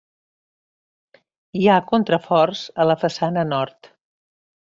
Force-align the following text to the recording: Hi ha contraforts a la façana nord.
Hi 1.59 1.67
ha 1.67 1.75
contraforts 1.91 2.63
a 2.85 2.89
la 2.93 2.97
façana 3.03 3.45
nord. 3.53 3.93